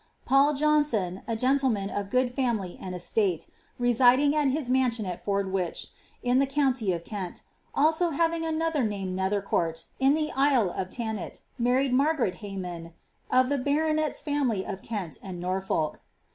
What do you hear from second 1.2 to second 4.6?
a gentleman of good family and estate, residing ai